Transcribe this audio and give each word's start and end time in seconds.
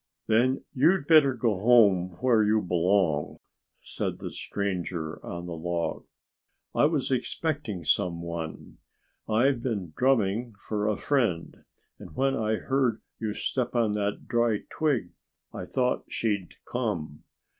"Then 0.25 0.63
you'd 0.73 1.05
better 1.05 1.35
go 1.35 1.59
home 1.59 2.17
where 2.21 2.41
you 2.43 2.59
belong," 2.59 3.37
said 3.81 4.17
the 4.17 4.31
stranger 4.31 5.23
on 5.23 5.45
the 5.45 5.53
log. 5.55 6.07
"I 6.73 6.85
was 6.85 7.11
expecting 7.11 7.83
some 7.83 8.19
one. 8.23 8.79
I've 9.29 9.61
been 9.61 9.93
drumming 9.95 10.55
for 10.59 10.87
a 10.87 10.97
friend. 10.97 11.65
And 11.99 12.15
when 12.15 12.35
I 12.35 12.55
heard 12.55 12.99
you 13.19 13.35
step 13.35 13.75
on 13.75 13.91
that 13.91 14.27
dry 14.27 14.63
twig 14.71 15.11
I 15.53 15.65
thought 15.65 16.05
she'd 16.09 16.55
come. 16.65 17.23